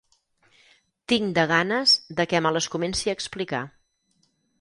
Tinc 1.11 1.35
de 1.37 1.43
ganes 1.51 1.93
de 2.21 2.25
que 2.31 2.41
me 2.45 2.53
les 2.55 2.69
comenci 2.77 3.13
a 3.13 3.15
explicar. 3.19 3.61